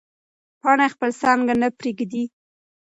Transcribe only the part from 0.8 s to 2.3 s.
خپله څانګه نه پرېږدي.